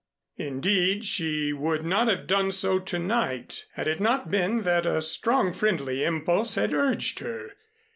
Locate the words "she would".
1.05-1.85